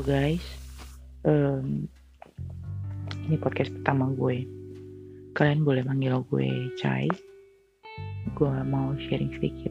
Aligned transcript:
Guys, 0.00 0.40
um, 1.28 1.84
ini 3.28 3.36
podcast 3.36 3.68
pertama 3.68 4.08
gue. 4.16 4.48
Kalian 5.36 5.60
boleh 5.60 5.84
panggil 5.84 6.24
gue 6.24 6.72
Chai. 6.80 7.04
Gue 8.32 8.48
mau 8.64 8.96
sharing 8.96 9.28
sedikit 9.36 9.68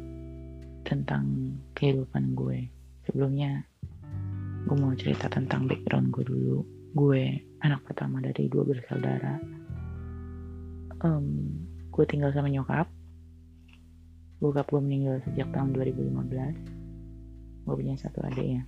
tentang 0.86 1.58
kehidupan 1.74 2.38
gue. 2.38 2.70
Sebelumnya, 3.10 3.66
gue 4.70 4.78
mau 4.78 4.94
cerita 4.94 5.34
tentang 5.34 5.66
background 5.66 6.14
gue 6.14 6.22
dulu. 6.22 6.62
Gue 6.94 7.50
anak 7.66 7.90
pertama 7.90 8.22
dari 8.22 8.46
dua 8.54 8.70
bersaudara. 8.70 9.42
Um, 11.02 11.58
gue 11.90 12.06
tinggal 12.06 12.30
sama 12.38 12.54
nyokap. 12.54 12.86
Bokap 14.38 14.70
gue 14.70 14.78
meninggal 14.78 15.26
sejak 15.26 15.50
tahun 15.58 15.74
2015. 15.74 17.66
Gue 17.66 17.74
punya 17.74 17.98
satu 17.98 18.22
adik 18.30 18.46
ya 18.46 18.64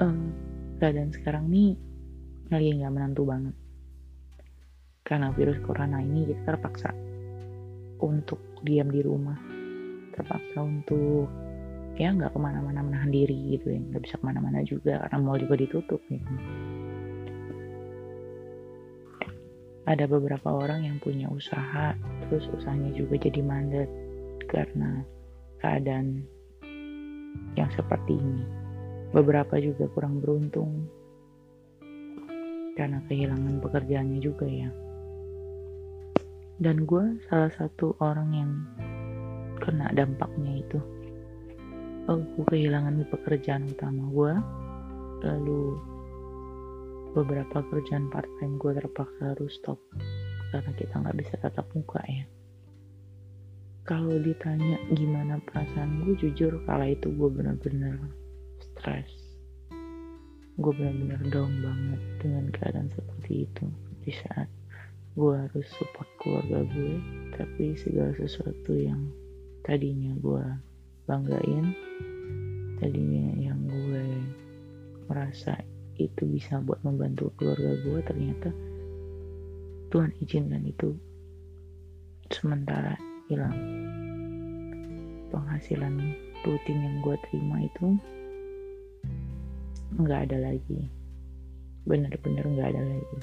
um, 0.00 0.32
keadaan 0.78 1.12
sekarang 1.12 1.48
nih 1.48 1.76
lagi 2.52 2.78
nggak 2.78 2.92
menentu 2.92 3.22
banget. 3.26 3.54
Karena 5.06 5.30
virus 5.34 5.58
corona 5.62 6.02
ini 6.02 6.26
kita 6.26 6.42
terpaksa 6.54 6.90
untuk 8.02 8.42
diam 8.66 8.90
di 8.90 9.00
rumah, 9.00 9.38
terpaksa 10.12 10.58
untuk 10.60 11.30
ya 11.96 12.12
nggak 12.12 12.34
ke 12.34 12.38
mana-mana 12.38 12.84
menahan 12.84 13.08
diri 13.08 13.56
gitu 13.56 13.72
ya, 13.72 13.80
nggak 13.80 14.02
bisa 14.04 14.16
ke 14.20 14.24
mana-mana 14.26 14.60
juga 14.66 15.00
karena 15.06 15.16
mall 15.22 15.40
juga 15.40 15.56
ditutup 15.56 16.00
gitu. 16.10 16.32
Ada 19.86 20.10
beberapa 20.10 20.50
orang 20.50 20.82
yang 20.82 20.98
punya 20.98 21.30
usaha, 21.30 21.94
terus 22.26 22.50
usahanya 22.50 22.90
juga 22.98 23.22
jadi 23.22 23.38
mandat 23.38 23.86
karena 24.50 25.06
keadaan 25.62 26.26
yang 27.54 27.70
seperti 27.70 28.18
ini. 28.18 28.65
Beberapa 29.16 29.56
juga 29.56 29.88
kurang 29.96 30.20
beruntung 30.20 30.84
karena 32.76 33.00
kehilangan 33.08 33.64
pekerjaannya 33.64 34.20
juga 34.20 34.44
ya. 34.44 34.68
Dan 36.60 36.84
gue 36.84 37.16
salah 37.32 37.48
satu 37.56 37.96
orang 38.04 38.28
yang 38.36 38.52
kena 39.64 39.88
dampaknya 39.96 40.60
itu. 40.60 40.78
Oh, 42.12 42.20
gue 42.20 42.44
kehilangan 42.44 43.08
pekerjaan 43.08 43.72
utama 43.72 44.04
gue. 44.12 44.32
Lalu 45.24 45.62
beberapa 47.16 47.64
kerjaan 47.72 48.12
part 48.12 48.28
time 48.36 48.60
gue 48.60 48.76
terpaksa 48.76 49.32
harus 49.32 49.56
stop 49.56 49.80
karena 50.52 50.68
kita 50.76 50.94
nggak 51.00 51.16
bisa 51.16 51.34
tatap 51.40 51.64
muka 51.72 51.96
ya 52.04 52.28
kalau 53.88 54.20
ditanya 54.20 54.76
gimana 54.92 55.40
perasaan 55.48 56.04
gue 56.04 56.12
jujur 56.20 56.60
kala 56.68 56.92
itu 56.92 57.08
gue 57.08 57.28
bener-bener 57.32 57.96
stres 58.76 59.26
gue 60.56 60.72
benar-benar 60.72 61.20
down 61.28 61.52
banget 61.60 62.02
dengan 62.16 62.44
keadaan 62.48 62.88
seperti 62.96 63.44
itu. 63.44 63.64
Di 64.08 64.12
saat 64.24 64.48
gue 65.12 65.36
harus 65.36 65.68
support 65.76 66.08
keluarga 66.16 66.64
gue 66.64 66.96
tapi 67.36 67.76
segala 67.76 68.16
sesuatu 68.16 68.72
yang 68.72 69.00
tadinya 69.64 70.16
gue 70.20 70.44
banggain 71.08 71.72
tadinya 72.80 73.32
yang 73.40 73.60
gue 73.64 74.04
merasa 75.08 75.56
itu 75.96 76.28
bisa 76.28 76.60
buat 76.60 76.80
membantu 76.84 77.32
keluarga 77.40 77.72
gue 77.80 78.00
ternyata 78.04 78.52
Tuhan 79.88 80.12
izinkan 80.20 80.64
itu 80.64 80.96
sementara 82.32 82.96
hilang. 83.28 83.56
Penghasilan 85.32 86.00
rutin 86.44 86.78
yang 86.80 86.96
gue 87.04 87.16
terima 87.28 87.60
itu 87.64 87.96
nggak 89.94 90.30
ada 90.30 90.50
lagi. 90.50 90.90
Bener-bener 91.86 92.42
nggak 92.42 92.68
ada 92.74 92.82
lagi. 92.82 93.18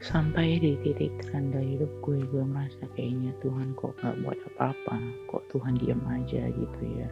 Sampai 0.00 0.60
di 0.60 0.76
titik 0.84 1.12
terendah 1.24 1.64
hidup 1.64 1.88
gue 2.04 2.20
gue 2.20 2.44
merasa 2.44 2.84
kayaknya 2.96 3.32
Tuhan 3.40 3.76
kok 3.76 3.96
nggak 4.00 4.16
buat 4.24 4.38
apa-apa. 4.54 4.96
Kok 5.32 5.44
Tuhan 5.52 5.76
diam 5.80 6.00
aja 6.08 6.48
gitu 6.48 6.82
ya. 6.96 7.08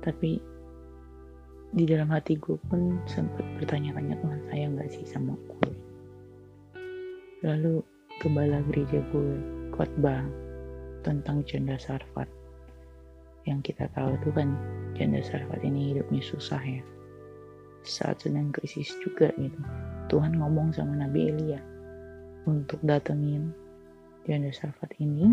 Tapi 0.00 0.40
di 1.70 1.84
dalam 1.86 2.10
hati 2.10 2.34
gue 2.40 2.56
pun 2.66 2.98
sempat 3.06 3.44
bertanya-tanya 3.60 4.18
Tuhan 4.18 4.40
sayang 4.50 4.72
nggak 4.76 4.90
sih 4.90 5.04
sama 5.06 5.36
gue? 5.36 5.72
Lalu 7.44 7.84
kembali 8.20 8.58
gereja 8.72 9.00
gue 9.12 9.32
khotbah 9.72 10.24
tentang 11.00 11.40
janda 11.48 11.80
sarfat 11.80 12.28
yang 13.50 13.60
kita 13.66 13.90
tahu 13.98 14.14
tuh 14.22 14.30
kan 14.30 14.54
janda 14.94 15.18
sarfat 15.26 15.58
ini 15.66 15.90
hidupnya 15.90 16.22
susah 16.22 16.62
ya. 16.62 16.82
Saat 17.82 18.22
sedang 18.22 18.54
krisis 18.54 18.94
juga 19.02 19.34
gitu. 19.34 19.58
Tuhan 20.12 20.38
ngomong 20.38 20.74
sama 20.74 20.94
Nabi 20.94 21.30
Elia 21.32 21.58
untuk 22.44 22.82
datengin 22.84 23.54
janda 24.26 24.52
Sarfat 24.52 24.90
ini. 25.00 25.32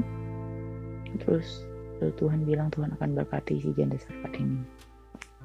Terus 1.17 1.65
Tuhan 1.99 2.45
bilang 2.45 2.69
Tuhan 2.71 2.93
akan 2.95 3.17
berkati 3.17 3.59
si 3.59 3.73
janda 3.73 3.99
Sarfat 3.99 4.37
ini. 4.37 4.61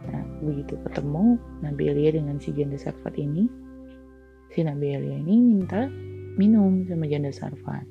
Nah 0.03 0.23
begitu 0.45 0.79
ketemu 0.85 1.41
Nabi 1.65 1.83
Elia 1.91 2.23
dengan 2.23 2.37
si 2.39 2.55
janda 2.55 2.77
Sarfat 2.79 3.19
ini 3.19 3.49
si 4.53 4.61
Nabi 4.63 4.93
Elia 4.95 5.17
ini 5.17 5.41
minta 5.41 5.89
minum 6.39 6.85
sama 6.87 7.09
janda 7.09 7.35
Sarfat. 7.35 7.83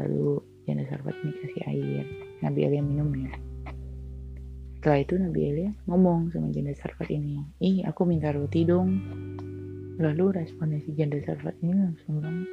Lalu 0.00 0.40
janda 0.64 0.88
Sarfat 0.88 1.14
ini 1.20 1.32
kasih 1.42 1.62
air. 1.68 2.04
Nabi 2.40 2.60
Elia 2.64 2.80
minum 2.80 3.12
ya 3.12 3.34
setelah 4.84 5.00
itu 5.00 5.16
Nabi 5.16 5.40
Elia 5.48 5.72
ngomong 5.88 6.28
sama 6.28 6.52
janda 6.52 6.76
Sarfat 6.76 7.08
ini, 7.08 7.40
ih 7.64 7.88
aku 7.88 8.04
minta 8.04 8.28
roti 8.36 8.68
dong. 8.68 9.00
Lalu 9.96 10.36
responnya 10.36 10.76
si 10.84 10.92
janda 10.92 11.16
Sarfat 11.24 11.56
ini 11.64 11.72
langsung 11.72 12.20
bilang, 12.20 12.44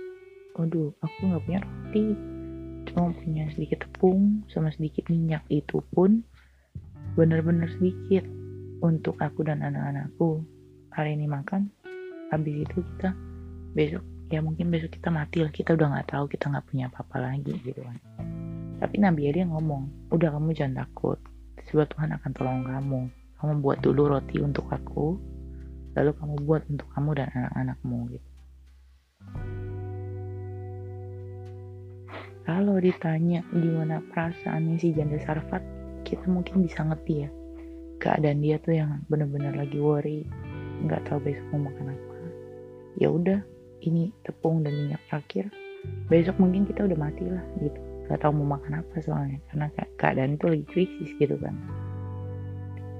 aduh 0.55 0.95
aku 1.03 1.27
nggak 1.27 1.43
punya 1.43 1.59
roti, 1.59 2.15
cuma 2.87 3.11
punya 3.19 3.51
sedikit 3.51 3.83
tepung 3.83 4.47
sama 4.47 4.71
sedikit 4.71 5.11
minyak 5.11 5.43
itu 5.51 5.83
pun 5.91 6.23
benar-benar 7.19 7.67
sedikit 7.75 8.23
untuk 8.79 9.19
aku 9.19 9.43
dan 9.43 9.59
anak-anakku. 9.59 10.39
Hari 10.95 11.19
ini 11.19 11.27
makan, 11.27 11.67
habis 12.31 12.63
itu 12.63 12.79
kita 12.79 13.11
besok 13.75 14.07
ya 14.31 14.39
mungkin 14.39 14.71
besok 14.71 14.95
kita 14.95 15.11
mati 15.11 15.43
lah 15.43 15.51
kita 15.51 15.75
udah 15.75 15.99
nggak 15.99 16.15
tahu 16.15 16.31
kita 16.31 16.47
nggak 16.47 16.63
punya 16.71 16.87
apa-apa 16.87 17.27
lagi 17.27 17.51
gitu 17.67 17.83
kan 17.83 17.99
tapi 18.79 19.03
Nabi 19.03 19.27
Elia 19.27 19.43
ngomong 19.51 20.11
udah 20.15 20.31
kamu 20.31 20.55
jangan 20.55 20.87
takut 20.87 21.19
sebab 21.71 21.87
Tuhan 21.87 22.11
akan 22.19 22.31
tolong 22.35 22.61
kamu. 22.67 23.01
Kamu 23.39 23.53
buat 23.63 23.79
dulu 23.79 24.11
roti 24.11 24.37
untuk 24.43 24.67
aku, 24.69 25.17
lalu 25.97 26.11
kamu 26.19 26.35
buat 26.45 26.61
untuk 26.67 26.85
kamu 26.93 27.09
dan 27.17 27.27
anak-anakmu 27.33 27.97
gitu. 28.13 28.29
Kalau 32.45 32.75
ditanya 32.77 33.41
gimana 33.55 34.03
perasaannya 34.11 34.75
si 34.77 34.91
janda 34.91 35.17
Sarfat, 35.23 35.63
kita 36.03 36.27
mungkin 36.27 36.67
bisa 36.67 36.83
ngerti 36.83 37.25
ya. 37.25 37.29
Keadaan 38.01 38.43
dia 38.43 38.59
tuh 38.59 38.75
yang 38.75 39.01
bener-bener 39.07 39.55
lagi 39.55 39.79
worry, 39.79 40.27
nggak 40.83 41.07
tahu 41.07 41.23
besok 41.23 41.47
mau 41.55 41.71
makan 41.71 41.95
apa. 41.95 42.15
Ya 42.99 43.07
udah, 43.09 43.39
ini 43.87 44.11
tepung 44.27 44.61
dan 44.67 44.75
minyak 44.75 45.01
terakhir. 45.07 45.47
Besok 46.11 46.37
mungkin 46.37 46.67
kita 46.67 46.85
udah 46.85 46.97
mati 46.99 47.25
lah 47.25 47.41
gitu 47.57 47.90
gak 48.11 48.27
tahu 48.27 48.43
mau 48.43 48.59
makan 48.59 48.83
apa 48.83 48.95
soalnya 48.99 49.39
karena 49.47 49.67
keadaan 49.95 50.35
itu 50.35 50.45
lagi 50.51 50.65
krisis 50.67 51.09
gitu 51.15 51.39
kan. 51.39 51.55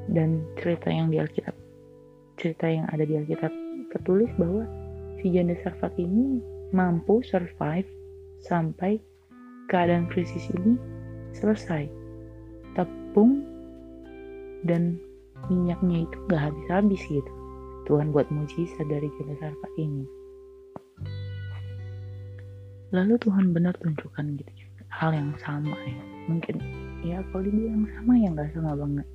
Dan 0.07 0.44
cerita 0.55 0.88
yang 0.88 1.11
di 1.11 1.19
Alkitab 1.19 1.55
cerita 2.41 2.66
yang 2.66 2.89
ada 2.89 3.05
di 3.05 3.13
Alkitab 3.13 3.53
tertulis 3.94 4.33
bahwa 4.41 4.66
si 5.22 5.29
janda 5.29 5.53
Sarfat 5.61 5.94
ini 6.01 6.41
mampu 6.73 7.22
survive 7.22 7.85
sampai 8.41 8.97
keadaan 9.69 10.09
krisis 10.09 10.49
ini 10.58 10.73
selesai. 11.37 11.85
Tepung 12.73 13.46
dan 14.66 14.97
minyaknya 15.53 16.09
itu 16.09 16.17
gak 16.34 16.49
habis-habis 16.49 17.02
gitu. 17.05 17.31
Tuhan 17.85 18.09
buat 18.09 18.25
mujizat 18.34 18.90
dari 18.90 19.05
janda 19.22 19.37
Sarfat 19.37 19.73
ini. 19.78 20.05
Lalu 22.91 23.16
Tuhan 23.22 23.53
benar 23.53 23.78
tunjukkan 23.79 24.25
gitu 24.41 24.52
hal 24.91 25.11
yang 25.16 25.32
sama 25.40 25.73
ya. 25.88 26.03
Mungkin 26.28 26.55
ya 27.02 27.23
kalau 27.32 27.47
dibilang 27.47 27.88
sama 27.97 28.14
ya 28.20 28.28
nggak 28.29 28.52
sama 28.53 28.76
banget. 28.76 29.08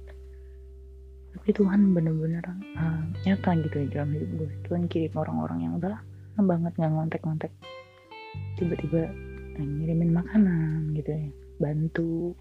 Tapi 1.36 1.48
Tuhan 1.52 1.92
bener-bener 1.92 2.42
uh, 2.80 3.04
nyata 3.28 3.50
gitu 3.60 3.76
ya 3.84 3.86
dalam 4.00 4.10
hidup 4.16 4.30
gue. 4.40 4.50
Tuhan 4.66 4.88
kirim 4.88 5.12
orang-orang 5.14 5.58
yang 5.68 5.72
udah 5.76 6.00
lama 6.36 6.42
banget 6.48 6.72
nggak 6.80 6.92
ngontek-ngontek. 6.96 7.52
Tiba-tiba 8.56 9.12
uh, 9.60 9.62
ngirimin 9.62 10.16
makanan 10.16 10.96
gitu 10.96 11.12
ya. 11.12 11.28
Bantu. 11.60 12.32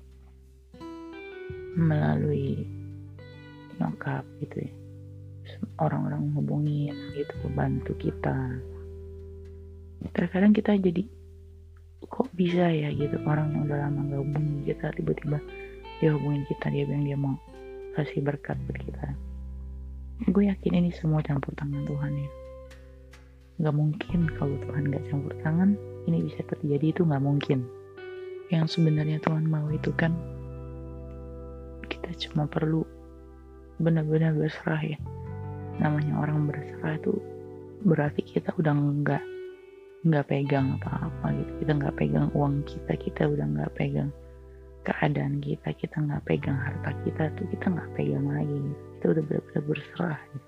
Melalui 1.75 2.63
nyokap 3.77 4.23
gitu 4.39 4.63
ya. 4.63 4.71
Orang-orang 5.77 6.31
hubungin 6.33 6.95
gitu 7.13 7.35
bantu 7.51 7.91
kita. 7.99 8.57
Terkadang 10.15 10.55
kita 10.55 10.79
jadi 10.79 11.03
kok 12.03 12.27
bisa 12.35 12.67
ya 12.67 12.91
gitu? 12.91 13.15
Orang 13.23 13.55
yang 13.55 13.71
udah 13.71 13.77
lama 13.87 13.99
gak 14.11 14.21
hubungin 14.21 14.57
kita 14.67 14.91
tiba-tiba 14.99 15.37
dia 16.03 16.11
hubungin 16.11 16.43
kita 16.51 16.67
dia 16.67 16.83
bilang 16.83 17.05
dia 17.07 17.17
mau 17.17 17.35
kasih 17.95 18.19
berkat 18.19 18.59
buat 18.67 18.79
kita. 18.83 19.07
Gue 20.31 20.51
yakin 20.51 20.73
ini 20.75 20.91
semua 20.91 21.23
campur 21.23 21.55
tangan 21.55 21.87
Tuhan 21.87 22.13
ya. 22.15 22.29
Nggak 23.55 23.75
mungkin 23.75 24.19
kalau 24.35 24.55
Tuhan 24.67 24.83
nggak 24.91 25.03
campur 25.07 25.31
tangan 25.39 25.79
ini 26.11 26.27
bisa 26.27 26.43
terjadi 26.43 26.91
itu 26.91 27.01
nggak 27.07 27.23
mungkin. 27.23 27.63
Yang 28.51 28.79
sebenarnya 28.79 29.23
Tuhan 29.23 29.47
mau 29.47 29.67
itu 29.71 29.95
kan 29.95 30.11
kita 31.87 32.11
cuma 32.27 32.47
perlu 32.47 32.83
benar-benar 33.79 34.35
berserah 34.35 34.83
ya. 34.83 34.99
Namanya 35.79 36.19
orang 36.19 36.47
berserah 36.51 36.99
itu 36.99 37.15
berarti 37.87 38.21
kita 38.23 38.51
udah 38.55 38.71
nggak 38.71 39.23
nggak 40.05 40.25
pegang 40.29 40.77
apa-apa 40.77 41.33
gitu 41.33 41.51
kita 41.65 41.71
nggak 41.81 41.95
pegang 41.97 42.27
uang 42.37 42.61
kita 42.69 42.93
kita 42.93 43.21
udah 43.25 43.45
nggak 43.57 43.73
pegang 43.73 44.09
keadaan 44.85 45.41
kita 45.41 45.73
kita 45.73 45.97
nggak 45.97 46.21
pegang 46.29 46.57
harta 46.61 46.93
kita 47.01 47.33
tuh 47.33 47.45
kita 47.49 47.65
nggak 47.73 47.89
pegang 47.97 48.25
lagi 48.29 48.53
gitu. 48.53 48.81
kita 48.93 49.05
udah 49.09 49.23
benar-benar 49.25 49.63
berserah 49.65 50.19
gitu. 50.29 50.47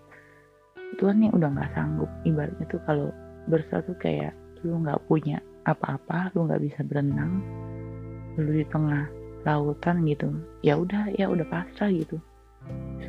Tuhan 1.02 1.18
yang 1.26 1.34
udah 1.34 1.50
nggak 1.58 1.72
sanggup 1.74 2.10
ibaratnya 2.24 2.66
tuh 2.70 2.82
kalau 2.86 3.10
berserah 3.50 3.84
tuh 3.84 3.98
kayak 3.98 4.32
lu 4.62 4.78
nggak 4.86 5.02
punya 5.10 5.42
apa-apa 5.66 6.32
lu 6.38 6.46
nggak 6.46 6.62
bisa 6.62 6.80
berenang 6.86 7.42
lu 8.38 8.54
di 8.54 8.66
tengah 8.70 9.10
lautan 9.42 10.06
gitu 10.06 10.30
ya 10.62 10.78
udah 10.78 11.10
ya 11.18 11.34
udah 11.34 11.50
pasrah 11.50 11.90
gitu 11.90 12.22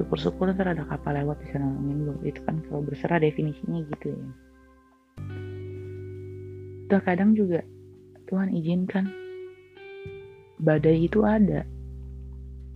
syukur-syukur 0.00 0.48
ntar 0.56 0.72
ada 0.72 0.86
kapal 0.88 1.12
lewat 1.12 1.36
bisa 1.44 1.60
nolongin 1.60 2.08
lu 2.08 2.14
itu 2.24 2.40
kan 2.48 2.56
kalau 2.66 2.80
berserah 2.80 3.20
definisinya 3.20 3.84
gitu 3.92 4.16
ya 4.16 4.47
terkadang 6.88 7.36
juga 7.36 7.62
Tuhan 8.28 8.52
izinkan. 8.52 9.06
Badai 10.58 11.06
itu 11.06 11.22
ada. 11.22 11.62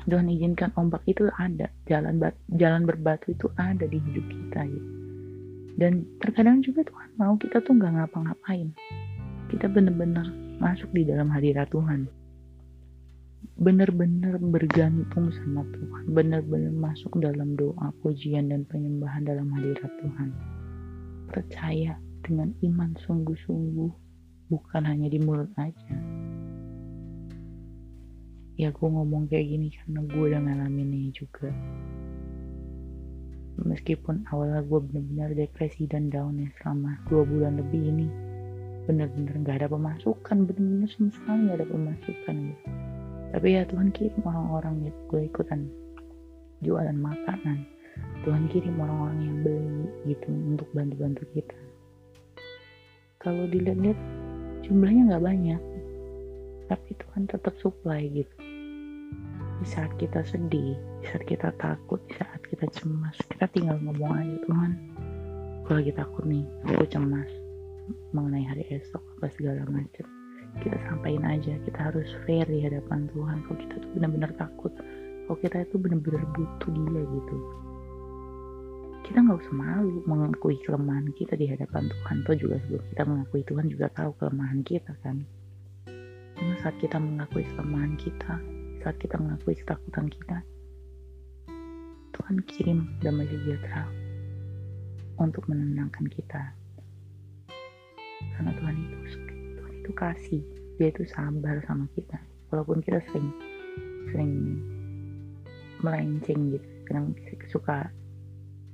Tuhan 0.07 0.31
izinkan 0.31 0.71
ombak 0.79 1.03
itu 1.11 1.27
ada. 1.35 1.73
Jalan 1.91 2.23
jalan 2.55 2.83
berbatu 2.87 3.35
itu 3.35 3.51
ada 3.59 3.85
di 3.89 3.99
hidup 3.99 4.25
kita 4.29 4.69
gitu 4.71 5.03
dan 5.77 6.05
terkadang 6.21 6.61
juga 6.61 6.85
Tuhan 6.85 7.11
mau 7.17 7.35
kita 7.41 7.65
tuh 7.65 7.77
nggak 7.77 7.93
ngapa-ngapain. 7.97 8.69
Kita 9.49 9.69
bener-bener 9.69 10.25
masuk 10.61 10.89
di 10.93 11.05
dalam 11.09 11.33
hadirat 11.33 11.69
Tuhan. 11.73 12.09
Benar-benar 13.61 14.41
bergantung 14.41 15.33
sama 15.33 15.65
Tuhan. 15.73 16.03
Benar-benar 16.13 16.73
masuk 16.73 17.21
dalam 17.21 17.57
doa 17.57 17.93
pujian 18.05 18.53
dan 18.53 18.65
penyembahan 18.69 19.25
dalam 19.25 19.49
hadirat 19.53 19.93
Tuhan. 20.01 20.29
Percaya 21.33 21.97
dengan 22.23 22.55
iman 22.63 22.95
sungguh-sungguh 23.03 23.93
bukan 24.47 24.83
hanya 24.87 25.09
di 25.11 25.19
mulut 25.19 25.51
aja. 25.59 25.97
Ya 28.61 28.69
gue 28.69 28.89
ngomong 28.89 29.27
kayak 29.33 29.49
gini 29.49 29.69
karena 29.75 30.01
gue 30.07 30.23
udah 30.29 30.41
ngalaminnya 30.45 31.11
juga. 31.17 31.51
Meskipun 33.65 34.29
awalnya 34.31 34.61
gue 34.65 34.81
bener-bener 34.81 35.31
depresi 35.35 35.89
dan 35.89 36.09
down 36.13 36.41
ya 36.41 36.49
selama 36.61 37.01
dua 37.09 37.25
bulan 37.25 37.61
lebih 37.61 37.81
ini 37.81 38.09
bener-bener 38.83 39.39
gak 39.47 39.63
ada 39.63 39.69
pemasukan 39.71 40.37
bener-bener 40.43 40.91
sama 40.91 41.11
sekali 41.15 41.41
gak 41.49 41.59
ada 41.63 41.67
pemasukan 41.71 42.37
gitu. 42.51 42.69
Tapi 43.33 43.49
ya 43.57 43.63
Tuhan 43.65 43.89
kirim 43.97 44.23
orang-orang 44.27 44.75
gitu 44.85 45.01
gue 45.09 45.23
ikutan 45.33 45.61
jualan 46.61 46.99
makanan. 46.99 47.65
Tuhan 48.23 48.47
kirim 48.53 48.77
orang-orang 48.79 49.19
yang 49.23 49.37
beli 49.43 49.87
gitu 50.13 50.29
untuk 50.29 50.69
bantu-bantu 50.77 51.23
kita 51.33 51.62
kalau 53.23 53.47
dilihat-lihat 53.47 53.97
jumlahnya 54.67 55.15
nggak 55.15 55.25
banyak. 55.25 55.61
Tapi 56.67 56.91
Tuhan 56.99 57.31
tetap 57.31 57.55
supply 57.63 58.11
gitu. 58.11 58.35
Di 59.63 59.67
saat 59.71 59.95
kita 59.95 60.27
sedih 60.27 60.75
di 60.75 61.07
saat 61.07 61.23
kita 61.23 61.55
takut 61.55 62.03
di 62.11 62.19
saat 62.19 62.43
kita 62.51 62.67
cemas 62.75 63.15
kita 63.31 63.47
tinggal 63.55 63.79
ngomong 63.83 64.11
aja 64.11 64.37
Tuhan 64.43 64.71
gue 65.63 65.75
lagi 65.79 65.93
takut 65.95 66.27
nih 66.27 66.43
aku 66.67 66.87
cemas 66.91 67.31
mengenai 68.11 68.43
hari 68.43 68.67
esok 68.75 69.03
apa 69.19 69.31
segala 69.35 69.63
macam. 69.71 70.07
Kita 70.59 70.79
sampaikan 70.91 71.27
aja 71.27 71.55
kita 71.63 71.79
harus 71.79 72.11
fair 72.27 72.43
di 72.51 72.59
hadapan 72.63 73.07
Tuhan 73.15 73.47
kalau 73.47 73.59
kita 73.63 73.75
tuh 73.79 73.91
benar-benar 73.95 74.31
takut 74.35 74.75
kalau 75.31 75.39
kita 75.39 75.63
itu 75.63 75.79
benar-benar 75.79 76.23
butuh 76.35 76.71
dia 76.75 77.03
gitu 77.07 77.37
kita 79.03 79.19
nggak 79.19 79.39
usah 79.43 79.55
malu 79.55 80.03
mengakui 80.07 80.57
kelemahan 80.63 81.11
kita 81.19 81.35
di 81.35 81.51
hadapan 81.51 81.91
Tuhan 81.91 82.17
tuh 82.27 82.37
juga 82.39 82.57
sebelum 82.63 82.85
kita 82.95 83.03
mengakui 83.05 83.43
Tuhan 83.45 83.67
juga 83.67 83.87
tahu 83.93 84.11
kelemahan 84.19 84.61
kita 84.63 84.93
kan 85.03 85.23
karena 86.39 86.55
saat 86.63 86.77
kita 86.79 86.97
mengakui 86.99 87.45
kelemahan 87.55 87.95
kita 87.99 88.41
saat 88.83 88.99
kita 88.99 89.15
mengakui 89.15 89.55
ketakutan 89.55 90.11
kita, 90.11 90.43
Tuhan 92.19 92.37
kirim 92.51 92.79
damai 92.99 93.31
sejahtera 93.31 93.87
untuk 95.23 95.47
menenangkan 95.47 96.03
kita. 96.11 96.51
Karena 98.35 98.51
Tuhan 98.59 98.75
itu 98.75 98.97
Tuhan 99.55 99.73
itu 99.87 99.91
kasih, 99.95 100.43
Dia 100.83 100.91
itu 100.91 101.07
sabar 101.07 101.63
sama 101.63 101.87
kita. 101.95 102.19
Walaupun 102.51 102.83
kita 102.83 102.99
sering 103.07 103.31
sering 104.11 104.35
melenceng 105.79 106.59
gitu, 106.59 106.69
kadang 106.91 107.15
suka 107.55 107.87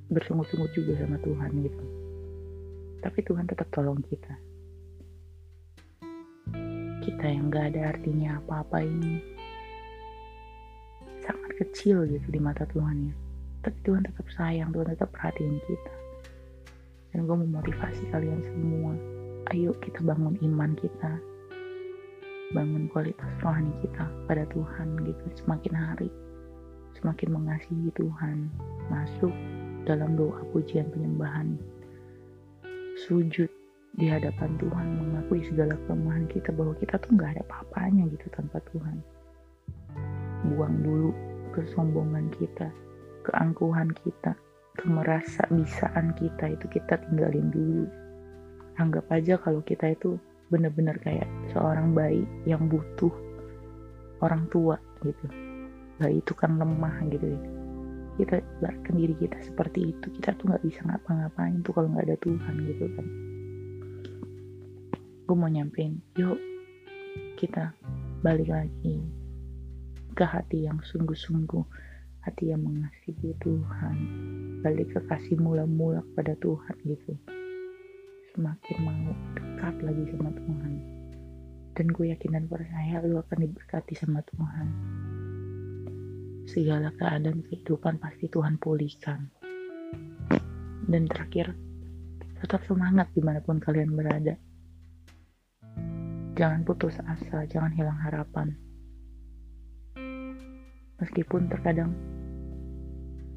bersungut-sungut 0.08 0.72
juga 0.72 0.96
sama 1.04 1.20
Tuhan 1.20 1.50
gitu. 1.60 1.84
Tapi 3.04 3.18
Tuhan 3.22 3.44
tetap 3.46 3.68
tolong 3.70 4.00
kita. 4.08 4.34
Kita 7.04 7.24
yang 7.24 7.52
gak 7.52 7.72
ada 7.76 7.94
artinya 7.94 8.40
apa-apa 8.40 8.84
ini. 8.84 9.20
Sangat 11.24 11.52
kecil 11.60 12.08
gitu 12.08 12.26
di 12.28 12.40
mata 12.40 12.64
Tuhan 12.72 13.12
ya. 13.12 13.14
Tapi 13.68 13.78
Tuhan 13.84 14.02
tetap 14.04 14.26
sayang 14.32 14.72
Tuhan 14.72 14.88
tetap 14.92 15.12
perhatiin 15.12 15.60
kita. 15.68 15.94
Dan 17.12 17.28
gue 17.28 17.36
memotivasi 17.48 18.08
kalian 18.12 18.40
semua. 18.44 18.92
Ayo 19.52 19.72
kita 19.80 20.00
bangun 20.04 20.36
iman 20.40 20.72
kita. 20.76 21.12
Bangun 22.56 22.88
kualitas 22.92 23.28
rohani 23.44 23.72
kita 23.84 24.08
pada 24.24 24.48
Tuhan 24.52 25.04
gitu. 25.04 25.24
Semakin 25.44 25.74
hari 25.76 26.10
semakin 26.98 27.28
mengasihi 27.30 27.88
Tuhan. 27.94 28.50
Masuk 28.90 29.34
dalam 29.88 30.20
doa 30.20 30.44
pujian 30.52 30.92
penyembahan 30.92 31.56
sujud 33.08 33.48
di 33.96 34.12
hadapan 34.12 34.52
Tuhan 34.60 34.88
mengakui 35.00 35.40
segala 35.48 35.72
kelemahan 35.88 36.28
kita 36.28 36.52
bahwa 36.52 36.76
kita 36.76 37.00
tuh 37.00 37.16
nggak 37.16 37.40
ada 37.40 37.42
apa-apanya 37.48 38.04
gitu 38.12 38.28
tanpa 38.36 38.60
Tuhan 38.68 39.00
buang 40.46 40.76
dulu 40.86 41.10
kesombongan 41.52 42.30
kita, 42.38 42.70
keangkuhan 43.26 43.90
kita, 44.04 44.38
kemerasa 44.78 45.42
bisaan 45.50 46.14
kita 46.14 46.54
itu 46.54 46.66
kita 46.70 47.00
tinggalin 47.08 47.50
dulu. 47.50 47.84
Anggap 48.78 49.10
aja 49.10 49.34
kalau 49.42 49.58
kita 49.66 49.90
itu 49.90 50.14
benar-benar 50.48 50.96
kayak 51.02 51.26
seorang 51.50 51.92
bayi 51.92 52.22
yang 52.46 52.70
butuh 52.70 53.10
orang 54.22 54.46
tua 54.54 54.78
gitu. 55.02 55.26
Bayi 55.98 56.22
itu 56.22 56.32
kan 56.38 56.54
lemah 56.56 56.94
gitu 57.10 57.26
ya. 57.34 57.57
Kita 58.18 58.42
ibaratkan 58.42 58.98
diri 58.98 59.14
kita 59.14 59.38
seperti 59.46 59.94
itu, 59.94 60.06
kita 60.18 60.34
tuh 60.34 60.50
nggak 60.50 60.66
bisa 60.66 60.82
ngapa-ngapain 60.82 61.62
tuh 61.62 61.70
kalau 61.70 61.88
nggak 61.94 62.10
ada 62.10 62.18
Tuhan 62.18 62.54
gitu 62.66 62.84
kan. 62.98 63.06
Gue 65.28 65.36
mau 65.38 65.46
nyampein, 65.46 66.02
yuk 66.18 66.40
kita 67.38 67.70
balik 68.26 68.50
lagi 68.50 68.98
ke 70.18 70.26
hati 70.26 70.66
yang 70.66 70.82
sungguh-sungguh, 70.82 71.62
hati 72.26 72.50
yang 72.50 72.66
mengasihi 72.66 73.38
Tuhan, 73.38 73.96
balik 74.66 74.90
ke 74.90 75.00
kasih 75.06 75.38
mula-mula 75.38 76.02
kepada 76.10 76.34
Tuhan 76.42 76.74
gitu. 76.82 77.14
Semakin 78.34 78.76
mau 78.82 79.14
dekat 79.38 79.78
lagi 79.86 80.04
sama 80.10 80.34
Tuhan. 80.34 80.74
Dan 81.78 81.86
gue 81.94 82.10
yakin 82.10 82.34
dan 82.34 82.44
percaya 82.50 82.98
lu 83.06 83.22
akan 83.22 83.38
diberkati 83.46 83.94
sama 83.94 84.18
Tuhan. 84.26 84.66
Segala 86.48 86.88
keadaan 86.96 87.44
kehidupan 87.44 88.00
pasti 88.00 88.32
Tuhan 88.32 88.56
pulihkan. 88.56 89.28
Dan 90.88 91.04
terakhir, 91.04 91.52
tetap 92.40 92.64
semangat 92.64 93.12
di 93.12 93.20
mana 93.20 93.44
pun 93.44 93.60
kalian 93.60 93.92
berada. 93.92 94.32
Jangan 96.40 96.64
putus 96.64 96.96
asa, 97.04 97.44
jangan 97.44 97.74
hilang 97.76 98.00
harapan 98.00 98.56
Meskipun 100.98 101.46
terkadang 101.46 101.94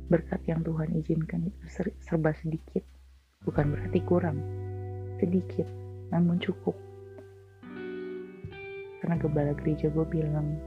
berkat 0.10 0.42
yang 0.50 0.66
Tuhan 0.66 0.98
izinkan 0.98 1.54
serba 2.02 2.34
sedikit, 2.42 2.82
bukan 3.46 3.78
berarti 3.78 4.02
kurang. 4.02 4.42
Sedikit, 5.22 5.70
namun 6.10 6.42
cukup. 6.42 6.74
Karena 8.98 9.16
gembala 9.22 9.54
gereja 9.54 9.94
gue 9.94 10.06
bilang, 10.10 10.58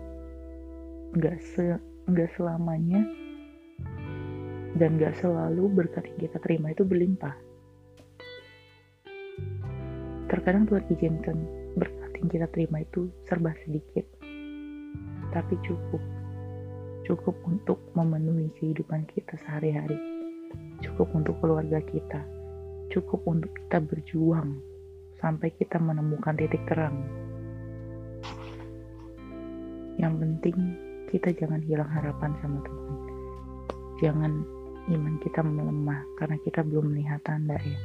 nggak 1.19 1.39
se 1.43 1.75
nggak 2.05 2.31
selamanya 2.37 3.01
dan 4.75 4.99
gak 4.99 5.15
selalu 5.23 5.71
berkat 5.71 6.03
yang 6.11 6.19
kita 6.27 6.39
terima 6.43 6.75
itu 6.75 6.83
berlimpah. 6.83 7.31
Terkadang 10.27 10.67
Tuhan 10.67 10.83
izinkan 10.91 11.39
berkat 11.79 12.11
yang 12.19 12.27
kita 12.27 12.47
terima 12.51 12.83
itu 12.83 13.07
serba 13.31 13.55
sedikit, 13.63 14.03
tapi 15.31 15.55
cukup 15.63 16.03
cukup 17.07 17.37
untuk 17.47 17.79
memenuhi 17.95 18.51
kehidupan 18.59 19.07
kita 19.15 19.39
sehari-hari 19.47 20.15
cukup 20.85 21.09
untuk 21.17 21.35
keluarga 21.41 21.81
kita, 21.85 22.21
cukup 22.93 23.25
untuk 23.25 23.51
kita 23.57 23.79
berjuang 23.81 24.61
sampai 25.21 25.49
kita 25.57 25.81
menemukan 25.81 26.37
titik 26.37 26.61
terang. 26.69 27.01
Yang 29.97 30.15
penting 30.21 30.57
kita 31.15 31.31
jangan 31.39 31.63
hilang 31.63 31.87
harapan 31.87 32.35
sama 32.43 32.59
Tuhan. 32.67 32.97
Jangan 34.03 34.33
iman 34.91 35.15
kita 35.23 35.47
melemah 35.47 36.03
karena 36.19 36.35
kita 36.43 36.67
belum 36.67 36.91
melihat 36.91 37.23
tanda 37.23 37.55
ya. 37.55 37.79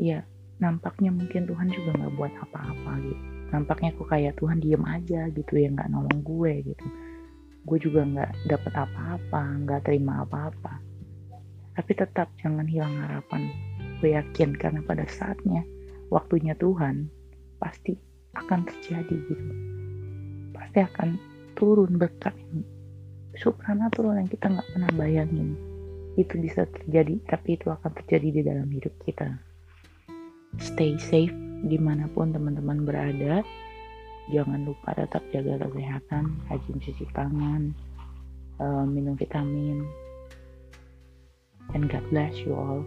Ya, 0.00 0.18
nampaknya 0.56 1.12
mungkin 1.12 1.44
Tuhan 1.44 1.68
juga 1.68 2.00
nggak 2.00 2.14
buat 2.16 2.32
apa-apa 2.48 2.92
gitu. 3.04 3.22
Nampaknya 3.52 3.92
kok 3.92 4.08
kayak 4.08 4.40
Tuhan 4.40 4.64
diem 4.64 4.80
aja 4.88 5.28
gitu 5.36 5.52
ya 5.52 5.68
nggak 5.68 5.92
nolong 5.92 6.24
gue 6.24 6.52
gitu. 6.72 6.86
Gue 7.68 7.78
juga 7.84 8.00
nggak 8.08 8.48
dapet 8.48 8.72
apa-apa, 8.72 9.42
nggak 9.68 9.84
terima 9.84 10.24
apa-apa. 10.24 10.80
Tapi 11.76 11.92
tetap 11.92 12.32
jangan 12.40 12.64
hilang 12.64 12.96
harapan. 13.04 13.52
Gue 14.00 14.16
yakin 14.16 14.56
karena 14.56 14.80
pada 14.80 15.04
saatnya, 15.12 15.60
waktunya 16.08 16.56
Tuhan 16.56 17.12
pasti 17.60 18.00
akan 18.32 18.64
terjadi 18.64 19.12
gitu. 19.28 19.73
Pasti 20.74 20.90
akan 20.90 21.10
turun 21.54 22.02
berkat 22.02 22.34
yang 22.34 22.66
supranatural 23.38 24.18
yang 24.18 24.26
kita 24.26 24.50
nggak 24.50 24.66
pernah 24.74 24.90
bayangin 24.98 25.54
itu 26.18 26.34
bisa 26.42 26.66
terjadi 26.66 27.14
tapi 27.30 27.54
itu 27.54 27.70
akan 27.70 27.94
terjadi 28.02 28.28
di 28.34 28.42
dalam 28.42 28.66
hidup 28.74 28.90
kita. 29.06 29.38
Stay 30.58 30.98
safe 30.98 31.30
di 31.62 31.78
mana 31.78 32.10
pun 32.10 32.34
teman-teman 32.34 32.82
berada. 32.82 33.46
Jangan 34.34 34.66
lupa 34.66 34.98
tetap 34.98 35.22
jaga 35.30 35.62
kesehatan 35.62 36.42
rajin 36.50 36.76
cuci 36.82 37.06
tangan 37.14 37.70
uh, 38.58 38.82
minum 38.82 39.14
vitamin 39.14 39.78
and 41.70 41.86
God 41.86 42.02
bless 42.10 42.34
you 42.42 42.50
all 42.50 42.82